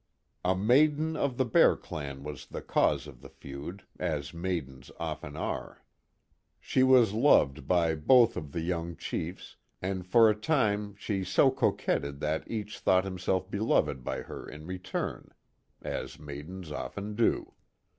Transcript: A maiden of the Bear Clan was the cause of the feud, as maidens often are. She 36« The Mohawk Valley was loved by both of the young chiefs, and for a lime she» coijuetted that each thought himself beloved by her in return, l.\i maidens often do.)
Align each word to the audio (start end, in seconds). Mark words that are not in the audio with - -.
A 0.43 0.55
maiden 0.55 1.15
of 1.15 1.37
the 1.37 1.45
Bear 1.45 1.75
Clan 1.77 2.23
was 2.23 2.47
the 2.47 2.63
cause 2.63 3.05
of 3.05 3.21
the 3.21 3.29
feud, 3.29 3.83
as 3.99 4.33
maidens 4.33 4.89
often 4.99 5.37
are. 5.37 5.83
She 6.59 6.79
36« 6.79 6.81
The 6.81 6.81
Mohawk 6.81 6.87
Valley 6.87 6.99
was 7.01 7.13
loved 7.13 7.67
by 7.67 7.93
both 7.95 8.35
of 8.35 8.51
the 8.51 8.61
young 8.61 8.95
chiefs, 8.95 9.57
and 9.79 10.03
for 10.03 10.31
a 10.31 10.35
lime 10.49 10.95
she» 10.97 11.21
coijuetted 11.21 12.17
that 12.19 12.49
each 12.49 12.79
thought 12.79 13.03
himself 13.03 13.51
beloved 13.51 14.03
by 14.03 14.23
her 14.23 14.49
in 14.49 14.65
return, 14.65 15.29
l.\i 15.85 16.09
maidens 16.19 16.71
often 16.71 17.13
do.) 17.13 17.53